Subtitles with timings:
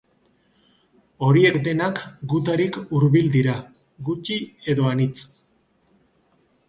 [1.27, 2.01] Horiek denak
[2.33, 3.53] gutarik hurbil dira,
[4.09, 4.39] guti
[4.75, 5.15] edo anitz.